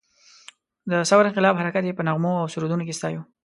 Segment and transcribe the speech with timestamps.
[0.89, 3.23] د ثور انقلاب حرکت یې په نغمو او سرودونو کې ستایلو.